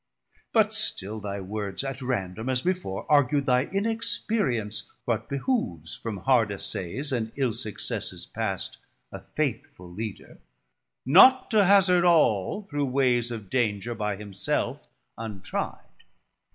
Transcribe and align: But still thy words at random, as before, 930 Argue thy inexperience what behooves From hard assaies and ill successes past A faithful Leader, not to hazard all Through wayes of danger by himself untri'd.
But 0.51 0.73
still 0.73 1.19
thy 1.19 1.39
words 1.41 1.83
at 1.83 2.01
random, 2.01 2.49
as 2.49 2.63
before, 2.63 3.05
930 3.07 3.17
Argue 3.17 3.41
thy 3.41 3.65
inexperience 3.77 4.91
what 5.05 5.29
behooves 5.29 5.95
From 5.95 6.17
hard 6.17 6.49
assaies 6.49 7.11
and 7.11 7.31
ill 7.35 7.53
successes 7.53 8.25
past 8.25 8.79
A 9.11 9.19
faithful 9.21 9.91
Leader, 9.91 10.39
not 11.05 11.51
to 11.51 11.65
hazard 11.65 12.03
all 12.03 12.63
Through 12.63 12.85
wayes 12.85 13.29
of 13.29 13.47
danger 13.51 13.93
by 13.93 14.15
himself 14.15 14.87
untri'd. 15.19 16.03